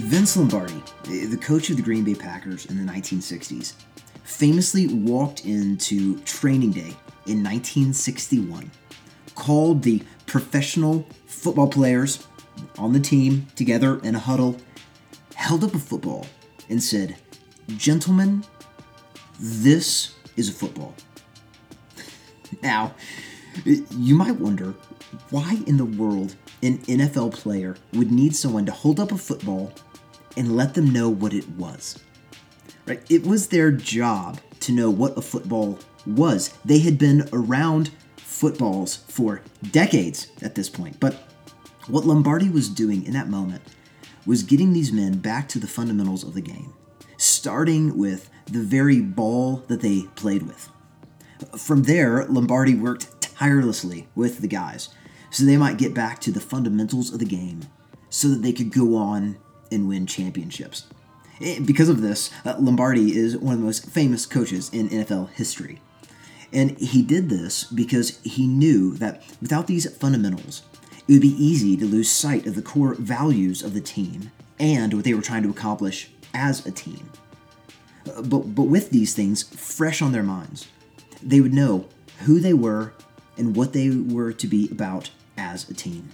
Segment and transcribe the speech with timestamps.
[0.00, 3.74] Vince Lombardi, the coach of the Green Bay Packers in the 1960s,
[4.24, 6.96] famously walked into training day
[7.26, 8.70] in 1961,
[9.34, 12.26] called the professional football players
[12.78, 14.56] on the team together in a huddle,
[15.34, 16.26] held up a football,
[16.70, 17.16] and said,
[17.76, 18.44] Gentlemen,
[19.38, 20.94] this is a football.
[22.62, 22.94] Now,
[23.64, 24.74] you might wonder
[25.28, 29.72] why in the world an NFL player would need someone to hold up a football
[30.40, 31.98] and let them know what it was.
[32.86, 33.02] Right?
[33.10, 36.56] It was their job to know what a football was.
[36.64, 40.98] They had been around footballs for decades at this point.
[40.98, 41.12] But
[41.88, 43.60] what Lombardi was doing in that moment
[44.24, 46.72] was getting these men back to the fundamentals of the game,
[47.18, 50.70] starting with the very ball that they played with.
[51.58, 54.88] From there, Lombardi worked tirelessly with the guys
[55.30, 57.60] so they might get back to the fundamentals of the game
[58.08, 59.36] so that they could go on
[59.70, 60.86] and win championships.
[61.64, 65.80] Because of this, uh, Lombardi is one of the most famous coaches in NFL history.
[66.52, 70.62] And he did this because he knew that without these fundamentals,
[71.08, 74.92] it would be easy to lose sight of the core values of the team and
[74.92, 77.10] what they were trying to accomplish as a team.
[78.06, 80.68] Uh, but, but with these things fresh on their minds,
[81.22, 81.86] they would know
[82.20, 82.92] who they were
[83.36, 86.10] and what they were to be about as a team.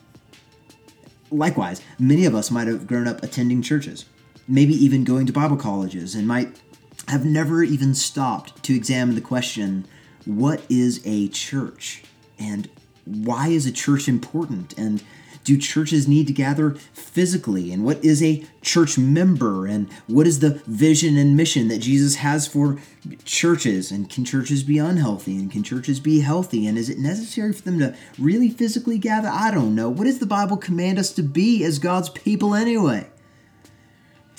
[1.31, 4.05] Likewise, many of us might have grown up attending churches,
[4.47, 6.61] maybe even going to Bible colleges, and might
[7.09, 9.87] have never even stopped to examine the question
[10.25, 12.03] what is a church?
[12.39, 12.69] And
[13.05, 14.77] why is a church important?
[14.77, 15.03] And
[15.47, 17.73] do churches need to gather physically?
[17.73, 19.65] And what is a church member?
[19.65, 22.79] And what is the vision and mission that Jesus has for
[23.25, 23.93] churches?
[23.93, 25.37] And can churches be unhealthy?
[25.37, 26.67] And can churches be healthy?
[26.67, 29.29] And is it necessary for them to really physically gather?
[29.29, 29.89] I don't know.
[29.89, 33.09] What does the Bible command us to be as God's people anyway?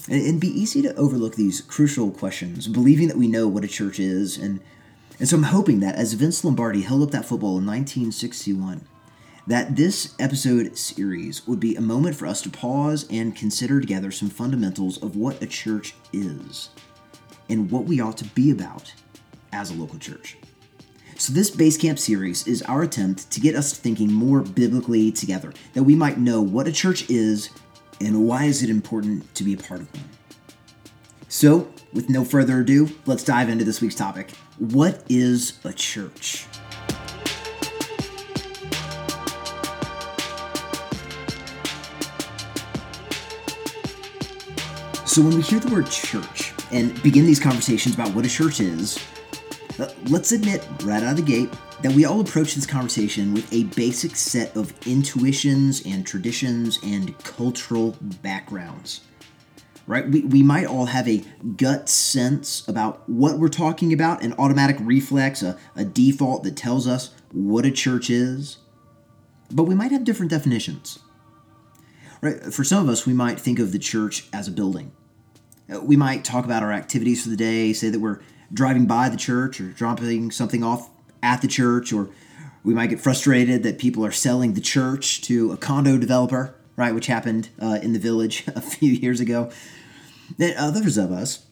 [0.09, 3.69] And It'd be easy to overlook these crucial questions, believing that we know what a
[3.69, 4.37] church is.
[4.37, 4.59] And,
[5.19, 8.85] and so I'm hoping that as Vince Lombardi held up that football in 1961,
[9.47, 14.11] that this episode series would be a moment for us to pause and consider together
[14.11, 16.69] some fundamentals of what a church is
[17.49, 18.93] and what we ought to be about
[19.53, 20.37] as a local church.
[21.17, 25.81] So, this Basecamp series is our attempt to get us thinking more biblically together, that
[25.81, 27.49] we might know what a church is
[27.99, 30.09] and why is it important to be a part of one.
[31.27, 34.29] So, with no further ado, let's dive into this week's topic.
[34.59, 36.45] What is a church?
[45.17, 48.59] So, when we hear the word church and begin these conversations about what a church
[48.59, 49.03] is,
[50.09, 51.49] let's admit right out of the gate
[51.81, 57.17] that we all approach this conversation with a basic set of intuitions and traditions and
[57.23, 59.01] cultural backgrounds.
[59.87, 60.07] Right?
[60.07, 61.23] We, we might all have a
[61.55, 66.85] gut sense about what we're talking about, an automatic reflex, a, a default that tells
[66.85, 68.57] us what a church is.
[69.49, 70.99] But we might have different definitions.
[72.21, 72.39] Right?
[72.53, 74.91] For some of us, we might think of the church as a building.
[75.69, 78.21] We might talk about our activities for the day, say that we're
[78.53, 80.89] driving by the church or dropping something off
[81.21, 82.09] at the church, or
[82.63, 86.93] we might get frustrated that people are selling the church to a condo developer, right,
[86.93, 89.51] which happened uh, in the village a few years ago.
[90.37, 91.45] Then others of us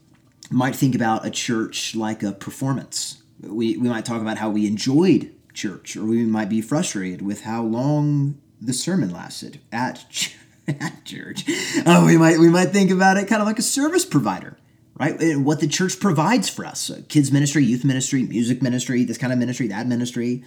[0.49, 3.21] might think about a church like a performance.
[3.41, 7.41] We, we might talk about how we enjoyed church, or we might be frustrated with
[7.41, 10.37] how long the sermon lasted at church
[11.05, 11.45] church.
[11.85, 14.57] Oh, we might we might think about it kind of like a service provider,
[14.95, 15.37] right?
[15.37, 19.39] What the church provides for us: kids ministry, youth ministry, music ministry, this kind of
[19.39, 20.43] ministry, that ministry.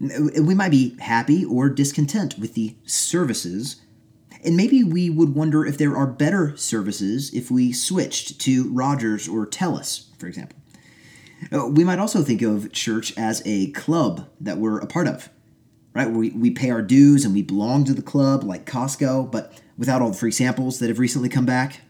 [0.00, 3.80] We might be happy or discontent with the services,
[4.44, 9.28] and maybe we would wonder if there are better services if we switched to Rogers
[9.28, 10.58] or Telus, for example.
[11.52, 15.28] Uh, we might also think of church as a club that we're a part of
[15.94, 16.10] right?
[16.10, 20.02] We, we pay our dues and we belong to the club like Costco, but without
[20.02, 21.80] all the free samples that have recently come back.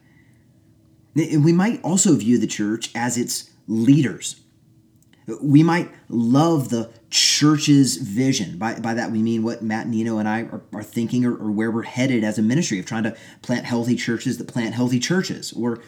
[1.15, 4.41] We might also view the church as its leaders.
[5.41, 8.59] We might love the church's vision.
[8.59, 11.51] By, by that, we mean what Matt Nino and I are, are thinking or, or
[11.51, 14.99] where we're headed as a ministry of trying to plant healthy churches that plant healthy
[14.99, 15.81] churches, or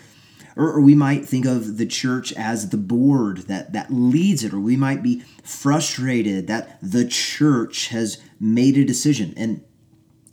[0.57, 4.55] or, or, we might think of the church as the board that, that leads it,
[4.55, 9.35] or we might be frustrated that the church has made a decision.
[9.37, 9.63] And,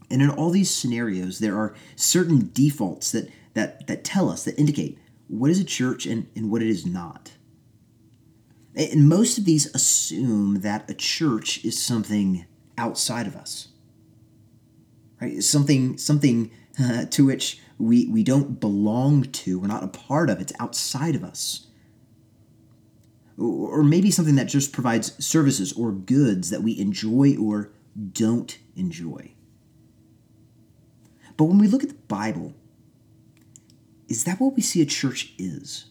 [0.09, 4.57] and in all these scenarios, there are certain defaults that, that, that tell us, that
[4.57, 4.97] indicate
[5.27, 7.33] what is a church and, and what it is not.
[8.75, 12.45] And most of these assume that a church is something
[12.77, 13.67] outside of us,
[15.21, 15.43] right?
[15.43, 16.49] Something, something
[16.81, 21.15] uh, to which we, we don't belong to, we're not a part of, it's outside
[21.15, 21.67] of us.
[23.37, 27.71] Or maybe something that just provides services or goods that we enjoy or
[28.11, 29.33] don't enjoy.
[31.35, 32.53] But when we look at the Bible,
[34.07, 35.85] is that what we see a church is?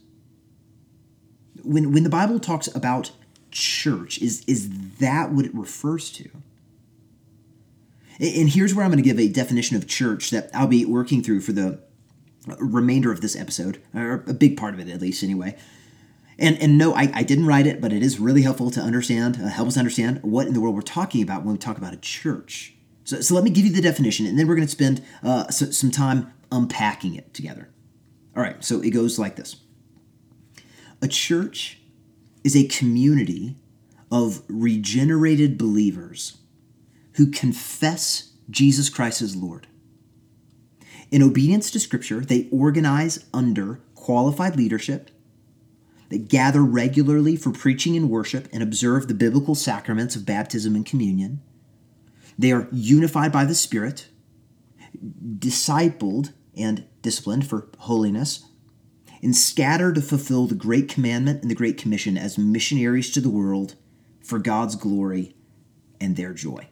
[1.64, 3.10] When, when the Bible talks about
[3.50, 6.30] church, is, is that what it refers to?
[8.22, 11.24] And here's where I'm going to give a definition of church that I'll be working
[11.24, 11.80] through for the
[12.60, 15.56] remainder of this episode, or a big part of it at least, anyway.
[16.38, 19.40] And, and no, I, I didn't write it, but it is really helpful to understand,
[19.42, 21.94] uh, help us understand what in the world we're talking about when we talk about
[21.94, 22.74] a church.
[23.04, 25.48] So, so let me give you the definition, and then we're going to spend uh,
[25.48, 27.70] so, some time unpacking it together.
[28.36, 29.56] All right, so it goes like this
[31.00, 31.80] A church
[32.44, 33.56] is a community
[34.12, 36.38] of regenerated believers
[37.14, 39.66] who confess Jesus Christ as Lord.
[41.10, 45.10] In obedience to Scripture, they organize under qualified leadership.
[46.08, 50.84] They gather regularly for preaching and worship and observe the biblical sacraments of baptism and
[50.86, 51.40] communion.
[52.38, 54.08] They are unified by the Spirit,
[55.38, 58.46] discipled and disciplined for holiness,
[59.22, 63.30] and scatter to fulfill the great commandment and the great commission as missionaries to the
[63.30, 63.76] world
[64.20, 65.36] for God's glory
[66.00, 66.68] and their joy.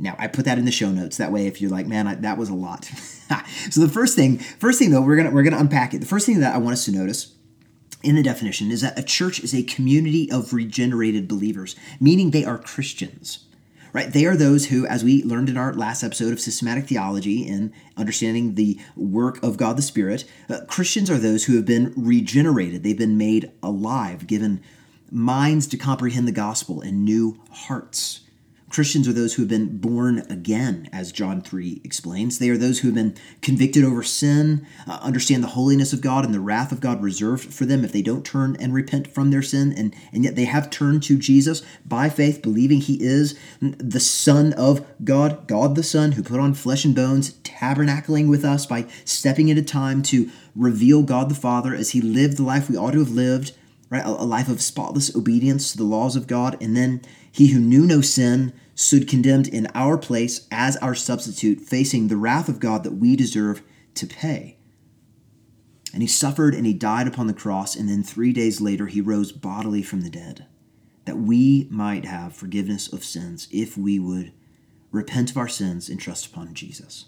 [0.00, 1.16] Now, I put that in the show notes.
[1.16, 2.84] That way, if you're like, man, I, that was a lot.
[3.70, 5.98] so the first thing, first thing though, we're gonna we're gonna unpack it.
[5.98, 7.34] The first thing that I want us to notice
[8.02, 12.44] in the definition is that a church is a community of regenerated believers, meaning they
[12.44, 13.44] are Christians
[13.92, 14.12] right?
[14.12, 17.72] They are those who, as we learned in our last episode of systematic theology and
[17.96, 22.82] understanding the work of God the Spirit, uh, Christians are those who have been regenerated.
[22.82, 24.62] They've been made alive, given
[25.10, 28.20] minds to comprehend the gospel and new hearts.
[28.68, 32.38] Christians are those who have been born again, as John 3 explains.
[32.38, 36.24] They are those who have been convicted over sin, uh, understand the holiness of God
[36.24, 39.30] and the wrath of God reserved for them if they don't turn and repent from
[39.30, 43.38] their sin, and, and yet they have turned to Jesus by faith, believing he is
[43.60, 48.44] the Son of God, God the Son, who put on flesh and bones, tabernacling with
[48.44, 52.68] us by stepping into time to reveal God the Father as he lived the life
[52.68, 53.52] we ought to have lived,
[53.90, 54.04] right?
[54.04, 57.60] A, a life of spotless obedience to the laws of God, and then he who
[57.60, 62.60] knew no sin stood condemned in our place as our substitute, facing the wrath of
[62.60, 63.62] God that we deserve
[63.94, 64.56] to pay.
[65.92, 69.00] And he suffered and he died upon the cross, and then three days later he
[69.00, 70.46] rose bodily from the dead,
[71.06, 74.32] that we might have forgiveness of sins if we would
[74.92, 77.06] repent of our sins and trust upon Jesus.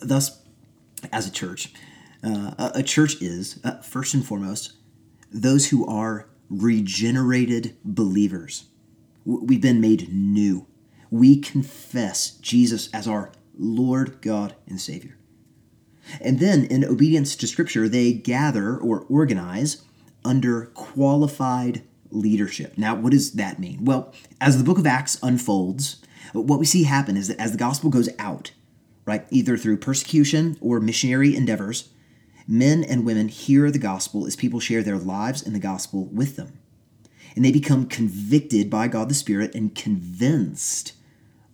[0.00, 0.42] Thus,
[1.12, 1.72] as a church,
[2.22, 4.74] uh, a church is, uh, first and foremost,
[5.32, 8.64] those who are regenerated believers.
[9.24, 10.66] We've been made new.
[11.10, 15.16] We confess Jesus as our Lord, God, and Savior.
[16.20, 19.82] And then, in obedience to Scripture, they gather or organize
[20.24, 22.76] under qualified leadership.
[22.76, 23.84] Now, what does that mean?
[23.84, 26.02] Well, as the book of Acts unfolds,
[26.32, 28.52] what we see happen is that as the gospel goes out,
[29.04, 31.90] right, either through persecution or missionary endeavors,
[32.46, 36.36] men and women hear the gospel as people share their lives and the gospel with
[36.36, 36.60] them
[37.34, 40.92] and they become convicted by God the Spirit and convinced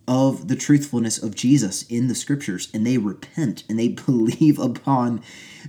[0.07, 5.21] of the truthfulness of Jesus in the scriptures and they repent and they believe upon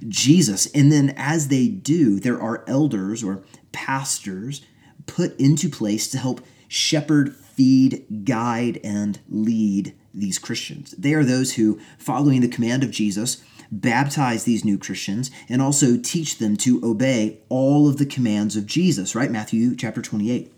[0.06, 0.66] Jesus.
[0.72, 3.42] And then as they do, there are elders or
[3.72, 4.64] pastors
[5.06, 10.92] put into place to help shepherd, feed, guide, and lead these Christians.
[10.92, 15.96] They are those who, following the command of Jesus, baptize these new Christians, and also
[15.96, 19.30] teach them to obey all of the commands of Jesus, right?
[19.30, 20.52] Matthew chapter 28.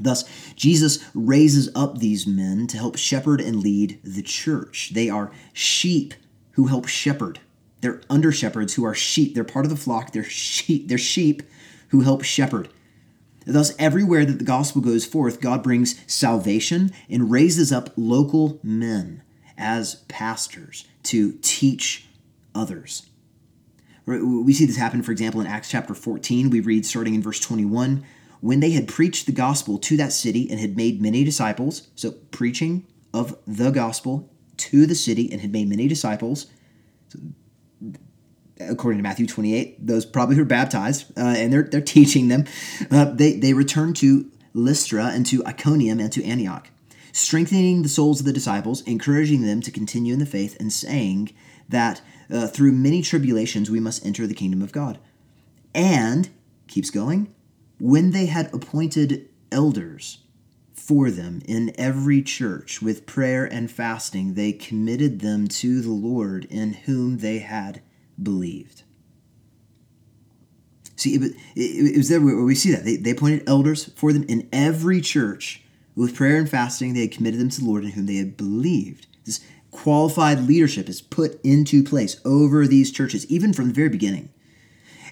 [0.00, 0.24] Thus,
[0.54, 4.92] Jesus raises up these men to help shepherd and lead the church.
[4.94, 6.14] They are sheep
[6.52, 7.40] who help shepherd.
[7.80, 9.34] They're under shepherds who are sheep.
[9.34, 10.12] They're part of the flock.
[10.12, 10.88] They're sheep.
[10.88, 11.42] They're sheep
[11.88, 12.68] who help shepherd.
[13.46, 19.22] Thus, everywhere that the gospel goes forth, God brings salvation and raises up local men
[19.56, 22.07] as pastors to teach
[22.58, 23.08] others.
[24.06, 26.48] We see this happen, for example, in Acts chapter 14.
[26.48, 28.04] We read starting in verse 21
[28.40, 32.12] when they had preached the gospel to that city and had made many disciples, so
[32.30, 36.46] preaching of the gospel to the city and had made many disciples.
[37.08, 37.18] So,
[38.60, 42.44] according to Matthew 28, those probably who are baptized, uh, and they're, they're teaching them.
[42.90, 46.68] Uh, they, they returned to Lystra and to Iconium and to Antioch,
[47.12, 51.30] strengthening the souls of the disciples, encouraging them to continue in the faith, and saying
[51.68, 54.98] that uh, through many tribulations we must enter the kingdom of God.
[55.74, 56.30] And,
[56.66, 57.34] keeps going,
[57.78, 60.18] when they had appointed elders
[60.88, 64.32] for them in every church with prayer and fasting.
[64.32, 67.82] They committed them to the Lord in whom they had
[68.22, 68.84] believed.
[70.96, 71.22] See, it,
[71.54, 72.86] it, it was there where we see that.
[72.86, 75.62] They, they appointed elders for them in every church
[75.94, 76.94] with prayer and fasting.
[76.94, 79.08] They had committed them to the Lord in whom they had believed.
[79.26, 79.44] This
[79.78, 84.28] qualified leadership is put into place over these churches, even from the very beginning.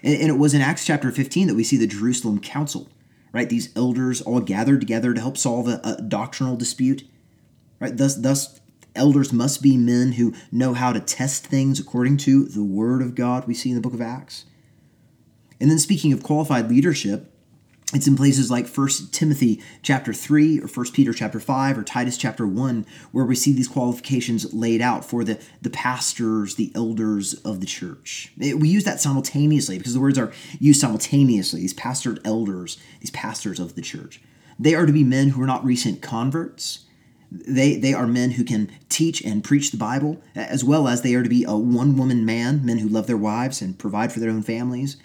[0.03, 2.89] And, and it was in Acts chapter 15 that we see the Jerusalem Council,
[3.31, 3.49] right?
[3.49, 7.05] These elders all gathered together to help solve a, a doctrinal dispute,
[7.79, 7.95] right?
[7.95, 8.59] Thus, thus,
[8.93, 13.15] elders must be men who know how to test things according to the Word of
[13.15, 14.43] God, we see in the book of Acts.
[15.61, 17.33] And then speaking of qualified leadership,
[17.93, 22.17] it's in places like 1 Timothy chapter 3 or 1 Peter chapter 5 or Titus
[22.17, 27.35] chapter 1 where we see these qualifications laid out for the, the pastors, the elders
[27.45, 28.33] of the church.
[28.37, 31.61] We use that simultaneously because the words are used simultaneously.
[31.61, 34.21] These pastored elders, these pastors of the church.
[34.59, 36.85] They are to be men who are not recent converts.
[37.31, 41.13] They, they are men who can teach and preach the Bible, as well as they
[41.13, 44.19] are to be a one woman man, men who love their wives and provide for
[44.19, 44.97] their own families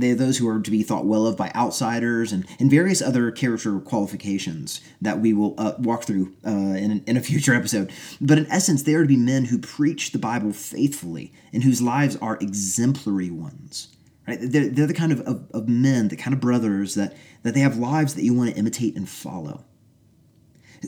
[0.00, 3.00] they are those who are to be thought well of by outsiders and, and various
[3.00, 7.90] other character qualifications that we will uh, walk through uh, in, in a future episode.
[8.20, 11.80] But in essence, they are to be men who preach the Bible faithfully and whose
[11.80, 13.88] lives are exemplary ones.
[14.26, 14.38] Right?
[14.40, 17.60] They're, they're the kind of, of, of men, the kind of brothers that, that they
[17.60, 19.64] have lives that you want to imitate and follow.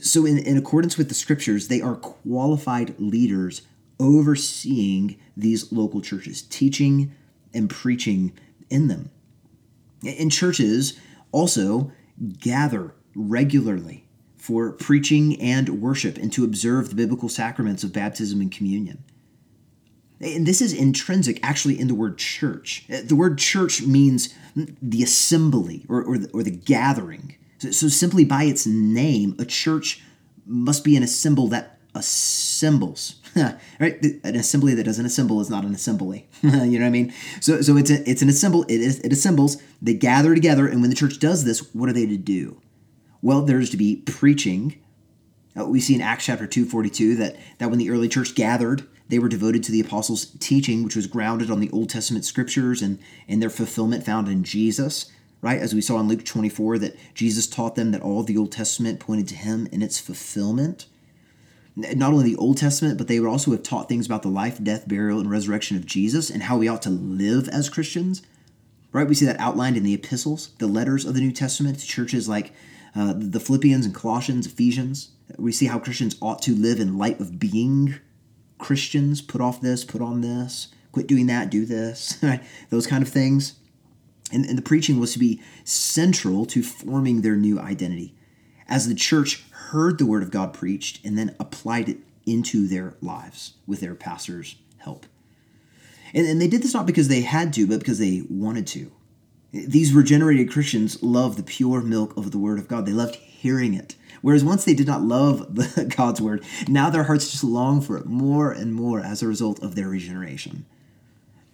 [0.02, 3.62] So, in, in accordance with the scriptures, they are qualified leaders
[3.98, 7.12] overseeing these local churches, teaching
[7.52, 8.32] and preaching
[8.70, 9.10] in them.
[10.02, 10.98] In churches,
[11.32, 11.92] also
[12.38, 18.50] gather regularly for preaching and worship and to observe the biblical sacraments of baptism and
[18.50, 19.04] communion.
[20.20, 22.84] And this is intrinsic actually in the word church.
[22.88, 27.36] The word church means the assembly or, or, the, or the gathering.
[27.58, 30.02] So, so, simply by its name, a church
[30.46, 33.19] must be an assembly that assembles.
[33.80, 34.04] right?
[34.24, 36.28] An assembly that doesn't assemble is not an assembly.
[36.42, 37.12] you know what I mean?
[37.40, 38.64] So, so it's a, it's an assemble.
[38.64, 39.62] It is it assembles.
[39.80, 42.60] They gather together, and when the church does this, what are they to do?
[43.22, 44.80] Well, there's to be preaching.
[45.58, 48.34] Uh, we see in Acts chapter two forty two that that when the early church
[48.34, 52.24] gathered, they were devoted to the apostles' teaching, which was grounded on the Old Testament
[52.24, 55.10] scriptures and and their fulfillment found in Jesus.
[55.42, 58.52] Right, as we saw in Luke 24, that Jesus taught them that all the Old
[58.52, 60.84] Testament pointed to Him in its fulfillment
[61.94, 64.62] not only the Old Testament, but they would also have taught things about the life,
[64.62, 68.22] death, burial, and resurrection of Jesus and how we ought to live as Christians.
[68.92, 69.08] Right?
[69.08, 72.28] We see that outlined in the epistles, the letters of the New Testament to churches
[72.28, 72.52] like
[72.94, 75.10] uh, the Philippians and Colossians, Ephesians.
[75.38, 77.94] We see how Christians ought to live in light of being
[78.58, 79.22] Christians.
[79.22, 82.22] Put off this, put on this, quit doing that, do this,
[82.70, 83.54] those kind of things.
[84.32, 88.14] And, and the preaching was to be central to forming their new identity.
[88.68, 92.94] As the church heard the word of God preached and then applied it into their
[93.00, 95.06] lives with their pastor's help.
[96.12, 98.92] And, and they did this not because they had to, but because they wanted to.
[99.52, 102.86] These regenerated Christians love the pure milk of the word of God.
[102.86, 103.96] They loved hearing it.
[104.22, 107.96] Whereas once they did not love the, God's word, now their hearts just long for
[107.96, 110.66] it more and more as a result of their regeneration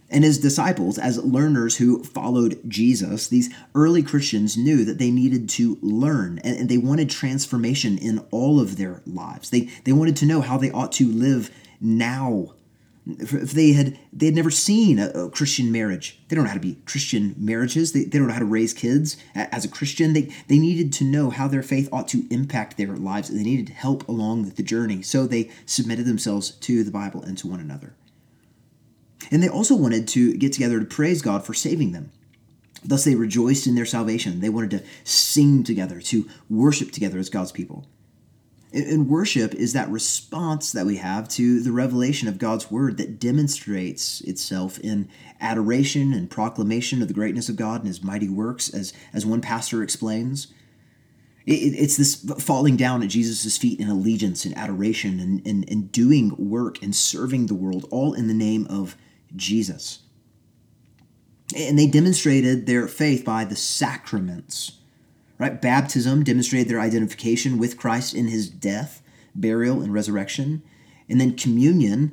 [0.08, 5.48] and his disciples, as learners who followed Jesus, these early Christians knew that they needed
[5.50, 9.50] to learn and, they wanted transformation in all of their lives.
[9.50, 12.54] They, they wanted to know how they ought to live now.
[13.08, 16.56] If they had they had never seen a, a Christian marriage, they don't know how
[16.56, 17.92] to be Christian marriages.
[17.92, 20.12] They, they don't know how to raise kids as a Christian.
[20.12, 23.28] They they needed to know how their faith ought to impact their lives.
[23.28, 25.02] They needed help along the journey.
[25.02, 27.94] So they submitted themselves to the Bible and to one another.
[29.30, 32.12] And they also wanted to get together to praise God for saving them.
[32.85, 34.40] Thus, they rejoiced in their salvation.
[34.40, 37.87] They wanted to sing together, to worship together as God's people.
[38.73, 43.18] And worship is that response that we have to the revelation of God's word that
[43.18, 45.09] demonstrates itself in
[45.40, 49.40] adoration and proclamation of the greatness of God and his mighty works, as, as one
[49.40, 50.49] pastor explains.
[51.47, 56.35] it's this falling down at Jesus' feet in allegiance and adoration and, and, and doing
[56.37, 58.97] work and serving the world, all in the name of
[59.35, 60.00] Jesus.
[61.56, 64.78] And they demonstrated their faith by the sacraments.
[65.38, 65.61] Right?
[65.61, 69.02] Baptism demonstrated their identification with Christ in his death,
[69.35, 70.62] burial, and resurrection.
[71.09, 72.12] And then communion,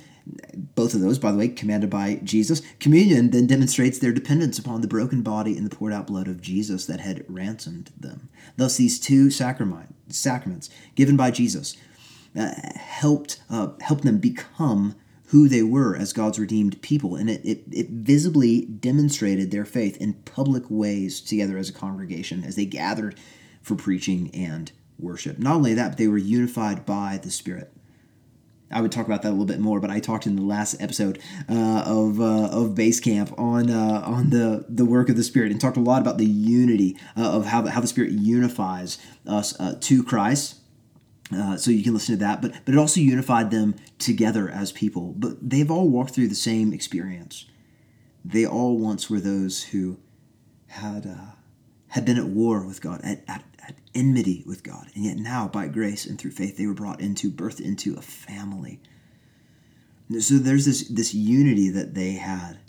[0.75, 2.61] both of those, by the way, commanded by Jesus.
[2.79, 6.41] Communion then demonstrates their dependence upon the broken body and the poured out blood of
[6.41, 8.29] Jesus that had ransomed them.
[8.57, 11.75] Thus, these two sacraments given by Jesus
[12.37, 14.95] uh, helped uh, helped them become
[15.33, 17.15] who they were as God's redeemed people.
[17.15, 22.43] And it, it, it, visibly demonstrated their faith in public ways together as a congregation
[22.43, 23.19] as they gathered
[23.63, 25.39] for preaching and worship.
[25.39, 27.73] Not only that, but they were unified by the Spirit.
[28.69, 30.79] I would talk about that a little bit more, but I talked in the last
[30.79, 31.17] episode
[31.49, 35.51] uh, of uh, of Base Camp on uh, on the the work of the Spirit
[35.51, 38.99] and talked a lot about the unity uh, of how the, how the Spirit unifies
[39.25, 40.59] us uh, to Christ.
[41.33, 44.71] Uh, so you can listen to that, but but it also unified them together as
[44.71, 45.13] people.
[45.17, 47.45] But they've all walked through the same experience.
[48.23, 49.97] They all once were those who
[50.67, 51.17] had
[51.87, 54.87] had been at war with God, at, at at enmity with God.
[54.93, 58.01] And yet now, by grace and through faith, they were brought into, birth into a
[58.01, 58.79] family.
[60.19, 62.59] So there's this, this unity that they had.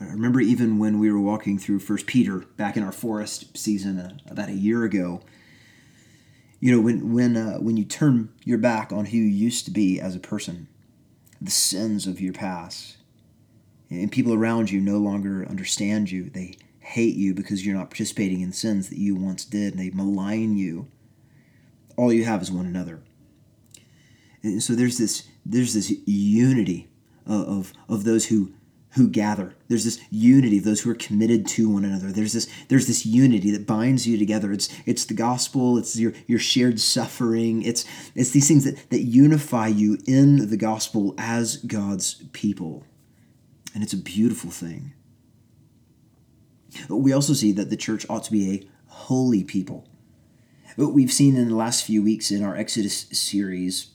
[0.00, 3.98] I remember even when we were walking through First Peter back in our forest season
[3.98, 5.20] uh, about a year ago.
[6.62, 9.72] You know, when when uh, when you turn your back on who you used to
[9.72, 10.68] be as a person,
[11.40, 12.98] the sins of your past,
[13.90, 16.30] and people around you no longer understand you.
[16.30, 19.90] They hate you because you're not participating in sins that you once did, and they
[19.90, 20.86] malign you.
[21.96, 23.02] All you have is one another.
[24.44, 26.88] And so there's this there's this unity
[27.26, 28.52] of of those who
[28.94, 29.54] who gather.
[29.68, 32.12] There's this unity of those who are committed to one another.
[32.12, 34.52] There's this there's this unity that binds you together.
[34.52, 37.62] It's it's the gospel, it's your your shared suffering.
[37.62, 37.84] It's
[38.14, 42.84] it's these things that, that unify you in the gospel as God's people.
[43.74, 44.92] And it's a beautiful thing.
[46.88, 49.88] We also see that the church ought to be a holy people.
[50.76, 53.90] We've seen in the last few weeks in our Exodus series,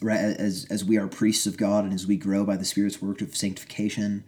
[0.00, 3.02] right, as, as we are priests of God and as we grow by the Spirit's
[3.02, 4.24] work of sanctification,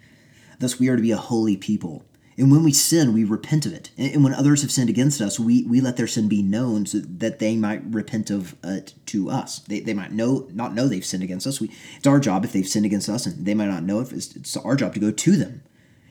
[0.59, 2.05] thus we are to be a holy people.
[2.37, 3.91] And when we sin, we repent of it.
[3.97, 6.99] And when others have sinned against us, we, we let their sin be known so
[6.99, 9.61] that they might repent of it to us.
[9.61, 11.61] They, they might know not know they've sinned against us.
[11.61, 14.13] We, it's our job if they've sinned against us, and they might not know it.
[14.13, 15.63] It's, it's our job to go to them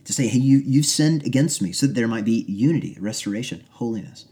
[0.05, 3.65] to say, hey, you, you've sinned against me, so that there might be unity, restoration,
[3.71, 4.25] holiness.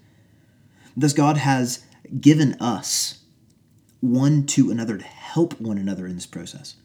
[0.95, 1.85] Thus, God has
[2.19, 3.20] given us
[4.01, 6.75] one to another to help one another in this process.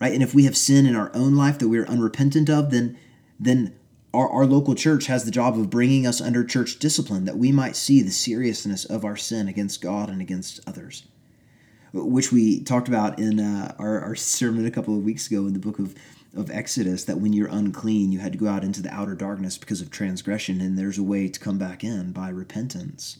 [0.00, 0.12] Right?
[0.12, 2.98] And if we have sin in our own life that we're unrepentant of, then,
[3.40, 3.74] then
[4.12, 7.52] our, our local church has the job of bringing us under church discipline that we
[7.52, 11.04] might see the seriousness of our sin against God and against others
[11.94, 15.52] which we talked about in uh, our, our sermon a couple of weeks ago in
[15.52, 15.94] the book of
[16.36, 19.56] of Exodus that when you're unclean, you had to go out into the outer darkness
[19.56, 23.18] because of transgression, and there's a way to come back in by repentance.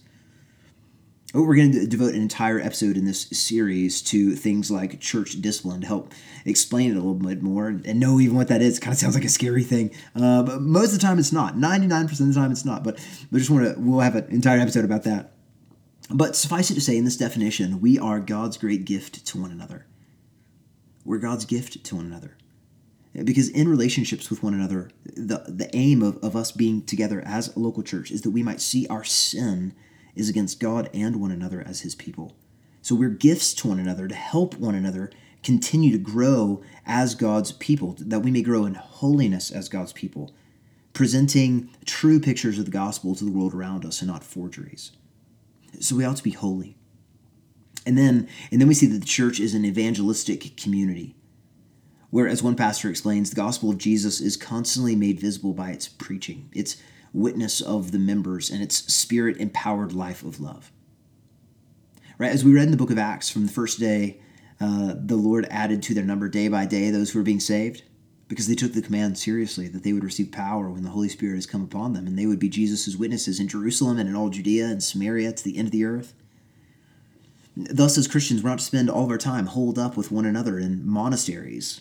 [1.34, 5.80] We're going to devote an entire episode in this series to things like church discipline
[5.80, 6.12] to help
[6.44, 8.78] explain it a little bit more and know even what that is.
[8.78, 11.32] It kind of sounds like a scary thing, uh, but most of the time it's
[11.32, 11.58] not.
[11.58, 12.84] Ninety nine percent of the time it's not.
[12.84, 15.32] But we just want to we'll have an entire episode about that.
[16.08, 19.50] But suffice it to say, in this definition, we are God's great gift to one
[19.50, 19.86] another.
[21.04, 22.36] We're God's gift to one another
[23.24, 27.54] because in relationships with one another the, the aim of, of us being together as
[27.54, 29.74] a local church is that we might see our sin
[30.14, 32.36] is against god and one another as his people.
[32.82, 35.10] So we're gifts to one another to help one another
[35.42, 40.34] continue to grow as god's people that we may grow in holiness as god's people
[40.94, 44.92] presenting true pictures of the gospel to the world around us and not forgeries.
[45.80, 46.76] So we ought to be holy.
[47.84, 51.14] And then and then we see that the church is an evangelistic community
[52.08, 55.88] where, as one pastor explains, the gospel of Jesus is constantly made visible by its
[55.88, 56.76] preaching, its
[57.14, 60.70] witness of the members, and its spirit empowered life of love.
[62.18, 62.32] Right?
[62.32, 64.20] As we read in the book of Acts, from the first day,
[64.60, 67.82] uh, the Lord added to their number day by day those who were being saved
[68.28, 71.36] because they took the command seriously that they would receive power when the Holy Spirit
[71.36, 74.30] has come upon them, and they would be Jesus' witnesses in Jerusalem and in all
[74.30, 76.14] Judea and Samaria to the end of the earth.
[77.56, 80.26] Thus, as Christians, we're not to spend all of our time holed up with one
[80.26, 81.80] another in monasteries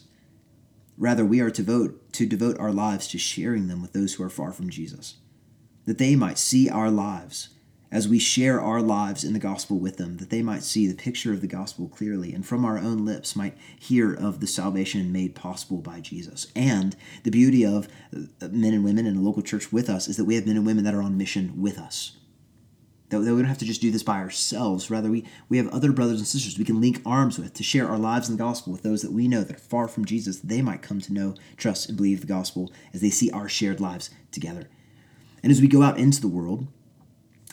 [0.98, 4.24] Rather, we are to vote to devote our lives to sharing them with those who
[4.24, 5.15] are far from Jesus,
[5.86, 7.50] that they might see our lives
[7.91, 10.96] as we share our lives in the gospel with them, that they might see the
[10.96, 15.12] picture of the gospel clearly, and from our own lips might hear of the salvation
[15.12, 16.48] made possible by Jesus.
[16.56, 20.17] And the beauty of uh, men and women in a local church with us is
[20.17, 22.17] that we have men and women that are on mission with us
[23.13, 24.89] that, that we don't have to just do this by ourselves.
[24.89, 27.88] Rather, we, we have other brothers and sisters we can link arms with to share
[27.88, 30.39] our lives in the gospel with those that we know that are far from Jesus.
[30.39, 33.80] They might come to know, trust, and believe the gospel as they see our shared
[33.80, 34.69] lives together.
[35.43, 36.67] And as we go out into the world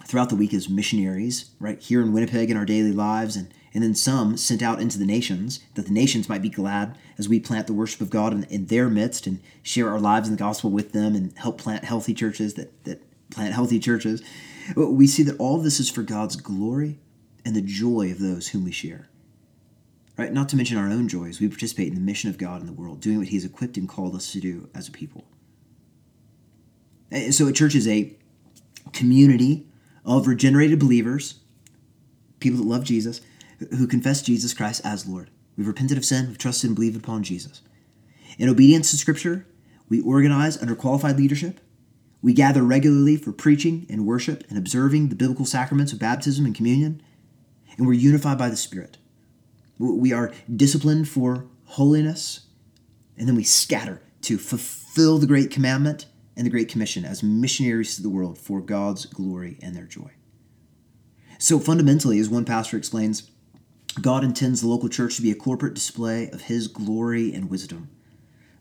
[0.06, 3.82] throughout the week as missionaries, right here in Winnipeg in our daily lives, and, and
[3.82, 7.38] then some sent out into the nations, that the nations might be glad as we
[7.38, 10.38] plant the worship of God in, in their midst and share our lives in the
[10.38, 14.22] gospel with them and help plant healthy churches that, that plant healthy churches
[14.76, 16.98] we see that all this is for God's glory
[17.44, 19.08] and the joy of those whom we share.
[20.16, 20.32] Right?
[20.32, 21.40] Not to mention our own joys.
[21.40, 23.76] We participate in the mission of God in the world, doing what He has equipped
[23.76, 25.24] and called us to do as a people.
[27.30, 28.16] So a church is a
[28.92, 29.66] community
[30.04, 31.40] of regenerated believers,
[32.38, 33.20] people that love Jesus,
[33.58, 35.30] who confess Jesus Christ as Lord.
[35.56, 37.60] We've repented of sin, we've trusted and believed upon Jesus.
[38.38, 39.46] In obedience to Scripture,
[39.88, 41.60] we organize under qualified leadership.
[42.22, 46.54] We gather regularly for preaching and worship and observing the biblical sacraments of baptism and
[46.54, 47.02] communion.
[47.76, 48.98] And we're unified by the Spirit.
[49.78, 52.46] We are disciplined for holiness.
[53.16, 56.06] And then we scatter to fulfill the great commandment
[56.40, 60.12] and the great commission as missionaries to the world for God's glory and their joy.
[61.38, 63.30] So, fundamentally, as one pastor explains,
[64.00, 67.90] God intends the local church to be a corporate display of his glory and wisdom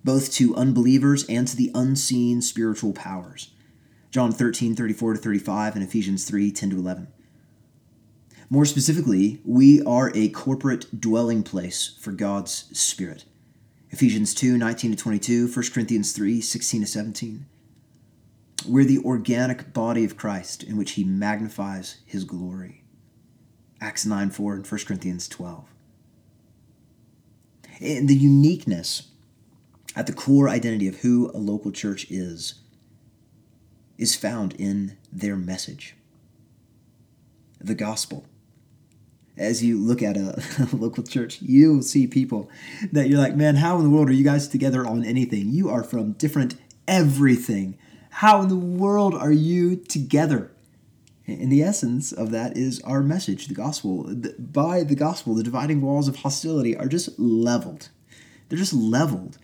[0.04, 3.52] both to unbelievers and to the unseen spiritual powers.
[4.12, 7.08] John 13, 34 to 35, and Ephesians 3, 10 to 11.
[8.50, 13.26] More specifically, we are a corporate dwelling place for God's Spirit.
[13.92, 17.46] Ephesians 2, 19 to 22, 1 Corinthians 3, 16 to 17.
[18.66, 22.84] We're the organic body of Christ in which he magnifies his glory.
[23.82, 25.66] Acts 9, 4 and 1 Corinthians 12.
[27.82, 29.10] And the uniqueness
[29.96, 32.56] at the core identity of who a local church is,
[33.98, 35.96] is found in their message
[37.60, 38.26] the gospel.
[39.38, 40.42] As you look at a,
[40.72, 42.50] a local church, you'll see people
[42.92, 45.50] that you're like, man, how in the world are you guys together on anything?
[45.50, 46.56] You are from different
[46.88, 47.78] everything.
[48.10, 50.52] How in the world are you together?
[51.28, 54.14] And the essence of that is our message, the gospel.
[54.40, 57.90] By the gospel, the dividing walls of hostility are just leveled.
[58.48, 59.38] They're just leveled.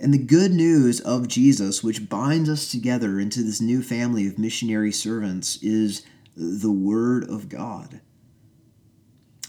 [0.00, 4.38] And the good news of Jesus, which binds us together into this new family of
[4.38, 6.04] missionary servants, is
[6.36, 8.00] the Word of God.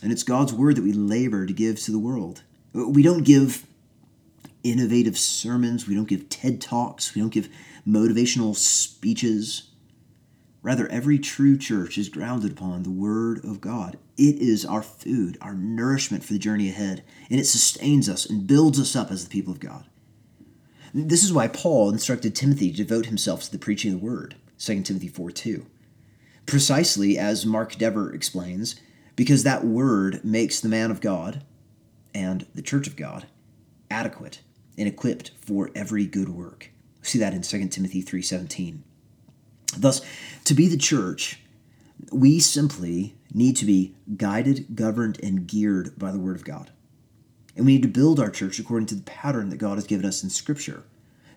[0.04, 2.44] And it's God's Word that we labor to give to the world.
[2.74, 3.66] We don't give
[4.64, 7.50] innovative sermons, we don't give TED Talks, we don't give
[7.88, 9.72] motivational speeches.
[10.62, 13.98] Rather, every true church is grounded upon the Word of God.
[14.18, 18.48] It is our food, our nourishment for the journey ahead, and it sustains us and
[18.48, 19.86] builds us up as the people of God.
[20.94, 24.36] This is why Paul instructed Timothy to devote himself to the preaching of the word,
[24.58, 25.66] 2 Timothy 4 2.
[26.46, 28.76] Precisely as Mark Dever explains,
[29.16, 31.44] because that word makes the man of God
[32.14, 33.28] and the church of God
[33.92, 34.40] adequate
[34.78, 36.72] and equipped for every good work.
[37.10, 38.84] See that in 2 Timothy 3:17.
[39.78, 40.02] Thus,
[40.46, 41.40] to be the church,
[42.12, 46.72] we simply need to be guided, governed, and geared by the word of God.
[47.56, 50.06] And we need to build our church according to the pattern that God has given
[50.06, 50.84] us in Scripture.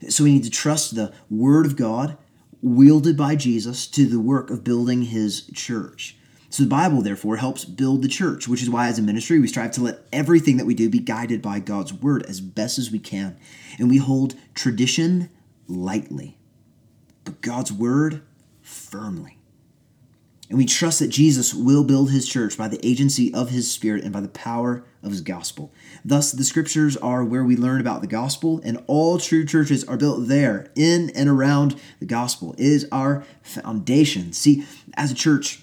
[0.09, 2.17] So we need to trust the Word of God,
[2.63, 6.17] wielded by Jesus, to the work of building His church.
[6.51, 9.49] So the Bible, therefore, helps build the church, which is why, as a ministry, we
[9.49, 12.91] strive to let everything that we do be guided by God's Word as best as
[12.91, 13.37] we can.
[13.79, 15.31] And we hold tradition
[15.69, 16.39] lightly,
[17.25, 18.23] but God's Word
[18.63, 19.39] firmly.
[20.49, 24.03] And we trust that Jesus will build his church by the agency of his Spirit
[24.03, 25.71] and by the power of his gospel.
[26.05, 29.99] Thus, the scriptures are where we learn about the gospel, and all true churches are
[29.99, 32.55] built there, in and around the gospel.
[32.55, 34.33] It is our foundation.
[34.33, 35.61] See, as a church,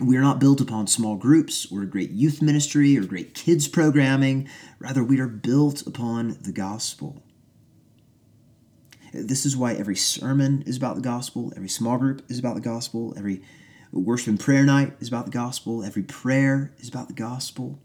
[0.00, 3.68] we are not built upon small groups or a great youth ministry or great kids
[3.68, 4.48] programming.
[4.80, 7.22] Rather, we are built upon the gospel.
[9.26, 12.60] This is why every sermon is about the gospel, every small group is about the
[12.60, 13.42] gospel, every
[13.92, 15.82] Worship and prayer night is about the gospel.
[15.82, 17.78] Every prayer is about the gospel.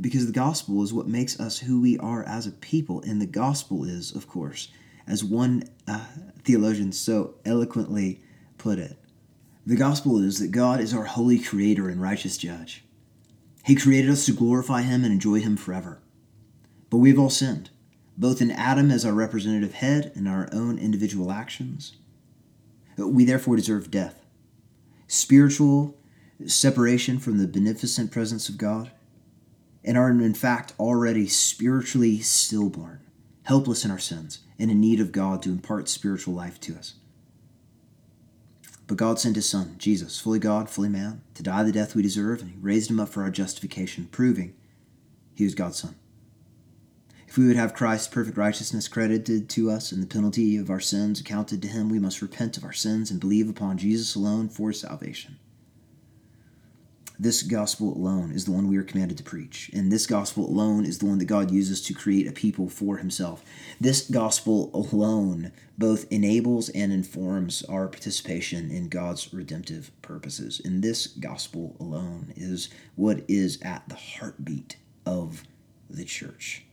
[0.00, 3.02] Because the gospel is what makes us who we are as a people.
[3.02, 4.68] And the gospel is, of course,
[5.06, 6.06] as one uh,
[6.44, 8.20] theologian so eloquently
[8.56, 8.96] put it,
[9.66, 12.84] the gospel is that God is our holy creator and righteous judge.
[13.64, 16.00] He created us to glorify Him and enjoy Him forever.
[16.90, 17.70] But we've all sinned,
[18.16, 21.96] both in Adam as our representative head and our own individual actions.
[22.96, 24.20] We therefore deserve death
[25.06, 25.96] spiritual
[26.46, 28.90] separation from the beneficent presence of God,
[29.84, 33.00] and are in fact already spiritually stillborn,
[33.44, 36.94] helpless in our sins, and in need of God to impart spiritual life to us.
[38.86, 42.02] But God sent his Son, Jesus, fully God, fully man, to die the death we
[42.02, 44.54] deserve, and he raised him up for our justification, proving
[45.34, 45.94] he was God's Son.
[47.34, 50.78] If we would have Christ's perfect righteousness credited to us and the penalty of our
[50.78, 54.48] sins accounted to him, we must repent of our sins and believe upon Jesus alone
[54.48, 55.36] for salvation.
[57.18, 60.84] This gospel alone is the one we are commanded to preach, and this gospel alone
[60.84, 63.42] is the one that God uses to create a people for himself.
[63.80, 70.60] This gospel alone both enables and informs our participation in God's redemptive purposes.
[70.64, 75.42] And this gospel alone is what is at the heartbeat of
[75.90, 76.63] the church.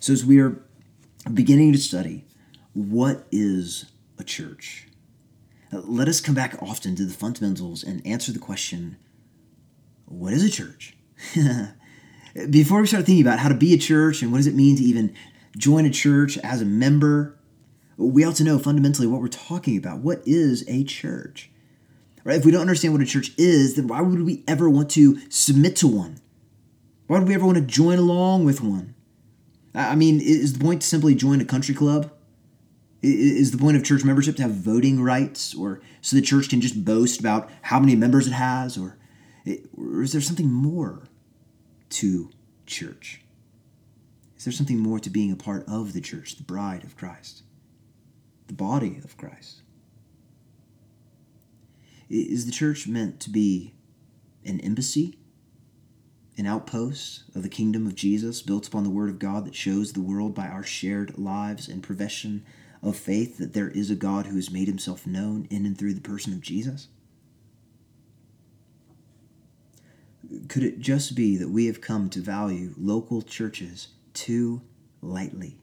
[0.00, 0.58] So, as we are
[1.34, 2.24] beginning to study
[2.72, 3.84] what is
[4.18, 4.88] a church,
[5.70, 8.96] uh, let us come back often to the fundamentals and answer the question
[10.06, 10.96] what is a church?
[12.50, 14.76] Before we start thinking about how to be a church and what does it mean
[14.76, 15.14] to even
[15.58, 17.38] join a church as a member,
[17.98, 19.98] we ought to know fundamentally what we're talking about.
[19.98, 21.50] What is a church?
[22.24, 22.38] Right?
[22.38, 25.20] If we don't understand what a church is, then why would we ever want to
[25.28, 26.22] submit to one?
[27.06, 28.94] Why would we ever want to join along with one?
[29.74, 32.10] I mean, is the point to simply join a country club?
[33.02, 36.60] Is the point of church membership to have voting rights, or so the church can
[36.60, 38.98] just boast about how many members it has, or,
[39.76, 41.08] or is there something more
[41.90, 42.30] to
[42.66, 43.22] church?
[44.36, 47.42] Is there something more to being a part of the church, the bride of Christ,
[48.48, 49.62] the body of Christ?
[52.10, 53.72] Is the church meant to be
[54.44, 55.19] an embassy
[56.40, 59.92] an outpost of the kingdom of Jesus built upon the Word of God that shows
[59.92, 62.46] the world by our shared lives and profession
[62.82, 65.92] of faith that there is a God who has made himself known in and through
[65.92, 66.88] the person of Jesus?
[70.48, 74.62] Could it just be that we have come to value local churches too
[75.02, 75.58] lightly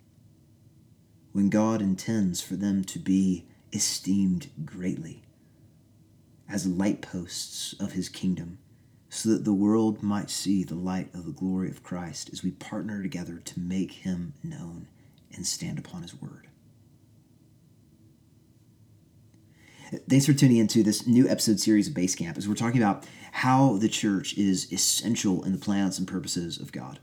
[1.32, 5.24] when God intends for them to be esteemed greatly
[6.48, 8.60] as light posts of his kingdom?
[9.10, 12.52] So that the world might see the light of the glory of Christ as we
[12.52, 14.88] partner together to make him known
[15.34, 16.48] and stand upon his word.
[20.10, 23.78] Thanks for tuning into this new episode series of Basecamp as we're talking about how
[23.78, 27.00] the church is essential in the plans and purposes of God.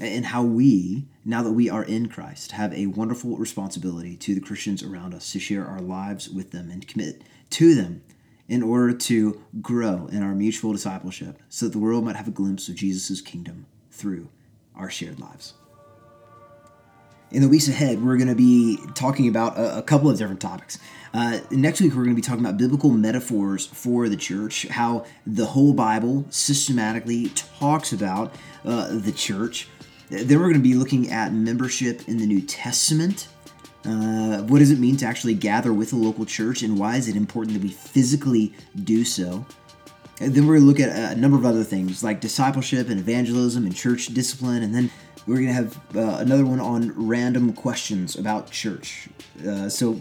[0.00, 4.40] And how we, now that we are in Christ, have a wonderful responsibility to the
[4.40, 8.02] Christians around us to share our lives with them and commit to them
[8.48, 12.32] in order to grow in our mutual discipleship so that the world might have a
[12.32, 14.28] glimpse of Jesus' kingdom through
[14.74, 15.54] our shared lives.
[17.30, 20.40] In the weeks ahead, we're going to be talking about a, a couple of different
[20.40, 20.78] topics.
[21.12, 25.04] Uh, next week, we're going to be talking about biblical metaphors for the church, how
[25.26, 29.68] the whole Bible systematically talks about uh, the church.
[30.10, 33.28] Then we're going to be looking at membership in the New Testament
[33.86, 37.08] uh, what does it mean to actually gather with a local church, and why is
[37.08, 39.44] it important that we physically do so?
[40.20, 43.00] And then we're going to look at a number of other things like discipleship and
[43.00, 44.90] evangelism and church discipline, and then
[45.26, 49.08] we're going to have uh, another one on random questions about church.
[49.46, 50.00] Uh, so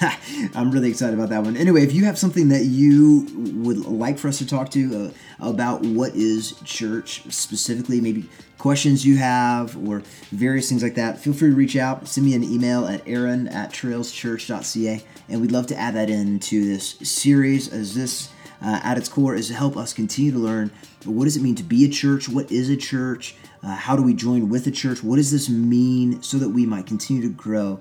[0.54, 1.56] I'm really excited about that one.
[1.56, 3.26] Anyway, if you have something that you
[3.62, 8.28] would like for us to talk to uh, about what is church specifically, maybe
[8.58, 12.08] questions you have or various things like that, feel free to reach out.
[12.08, 16.64] Send me an email at aaron at trailschurch.ca, and we'd love to add that into
[16.64, 18.30] this series as this.
[18.62, 20.70] Uh, at its core is to help us continue to learn
[21.04, 24.02] what does it mean to be a church what is a church uh, how do
[24.02, 25.02] we join with a church?
[25.02, 27.80] What does this mean so that we might continue to grow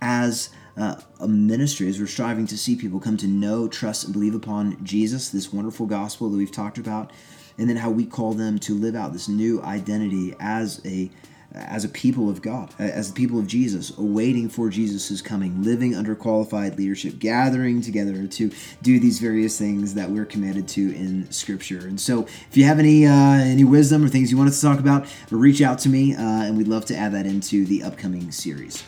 [0.00, 4.14] as uh, a ministry, as we're striving to see people come to know, trust, and
[4.14, 7.12] believe upon Jesus, this wonderful gospel that we've talked about,
[7.58, 11.10] and then how we call them to live out this new identity as a
[11.54, 15.94] as a people of God, as the people of Jesus, awaiting for Jesus' coming, living
[15.94, 18.50] under qualified leadership, gathering together to
[18.82, 21.86] do these various things that we're committed to in Scripture.
[21.86, 24.66] And so, if you have any uh, any wisdom or things you want us to
[24.66, 27.82] talk about, reach out to me, uh, and we'd love to add that into the
[27.82, 28.84] upcoming series.